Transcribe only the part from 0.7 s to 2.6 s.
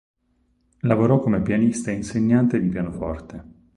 Lavorò come pianista e insegnante